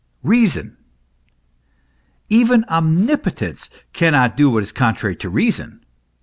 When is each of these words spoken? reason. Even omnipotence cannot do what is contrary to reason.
reason. 0.23 0.77
Even 2.27 2.65
omnipotence 2.69 3.69
cannot 3.93 4.35
do 4.35 4.49
what 4.49 4.63
is 4.63 4.71
contrary 4.71 5.15
to 5.15 5.29
reason. 5.29 5.85